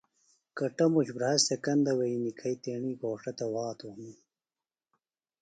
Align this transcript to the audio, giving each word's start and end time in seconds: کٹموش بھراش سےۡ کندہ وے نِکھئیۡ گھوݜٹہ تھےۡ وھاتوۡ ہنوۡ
کٹموش 0.57 1.07
بھراش 1.15 1.39
سےۡ 1.47 1.59
کندہ 1.63 1.93
وے 1.97 2.07
نِکھئیۡ 2.23 2.59
گھوݜٹہ 3.01 3.31
تھےۡ 3.37 3.51
وھاتوۡ 3.53 3.91
ہنوۡ 3.95 4.17